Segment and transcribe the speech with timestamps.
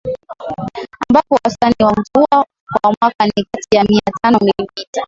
[1.09, 2.45] ambapo wastani wa mvua
[2.81, 4.99] kwa mwaka ni kati ya mia tano Milimita